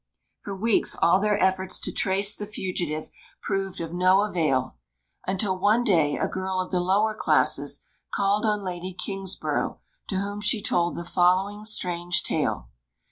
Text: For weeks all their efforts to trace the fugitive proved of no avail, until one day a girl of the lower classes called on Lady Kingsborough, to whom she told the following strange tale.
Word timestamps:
For 0.41 0.55
weeks 0.57 0.97
all 0.99 1.19
their 1.19 1.39
efforts 1.39 1.79
to 1.81 1.91
trace 1.91 2.35
the 2.35 2.47
fugitive 2.47 3.11
proved 3.39 3.79
of 3.79 3.93
no 3.93 4.21
avail, 4.23 4.77
until 5.27 5.55
one 5.59 5.83
day 5.83 6.15
a 6.17 6.27
girl 6.27 6.59
of 6.59 6.71
the 6.71 6.79
lower 6.79 7.13
classes 7.13 7.81
called 8.11 8.43
on 8.43 8.63
Lady 8.63 8.95
Kingsborough, 8.95 9.79
to 10.07 10.15
whom 10.15 10.41
she 10.41 10.59
told 10.59 10.95
the 10.95 11.05
following 11.05 11.65
strange 11.65 12.23
tale. 12.23 12.69